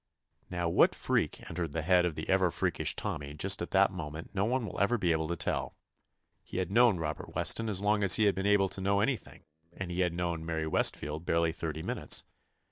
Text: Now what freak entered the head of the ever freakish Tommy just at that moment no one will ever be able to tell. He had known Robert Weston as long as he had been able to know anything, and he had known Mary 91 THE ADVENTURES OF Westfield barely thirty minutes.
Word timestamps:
Now 0.49 0.67
what 0.67 0.95
freak 0.95 1.47
entered 1.47 1.73
the 1.73 1.83
head 1.83 2.07
of 2.07 2.15
the 2.15 2.27
ever 2.27 2.49
freakish 2.49 2.95
Tommy 2.95 3.35
just 3.35 3.61
at 3.61 3.69
that 3.69 3.91
moment 3.91 4.31
no 4.33 4.45
one 4.45 4.65
will 4.65 4.79
ever 4.79 4.97
be 4.97 5.11
able 5.11 5.27
to 5.27 5.35
tell. 5.35 5.75
He 6.41 6.57
had 6.57 6.71
known 6.71 6.97
Robert 6.97 7.35
Weston 7.35 7.69
as 7.69 7.81
long 7.81 8.03
as 8.03 8.15
he 8.15 8.23
had 8.23 8.33
been 8.33 8.47
able 8.47 8.67
to 8.69 8.81
know 8.81 9.01
anything, 9.01 9.43
and 9.71 9.91
he 9.91 9.99
had 9.99 10.11
known 10.13 10.43
Mary 10.43 10.61
91 10.61 10.61
THE 10.61 10.67
ADVENTURES 10.67 10.67
OF 10.67 10.73
Westfield 10.95 11.25
barely 11.27 11.51
thirty 11.51 11.83
minutes. 11.83 12.23